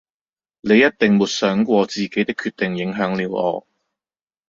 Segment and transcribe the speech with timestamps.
[0.61, 3.67] 你一定沒想過自己的決定影響了我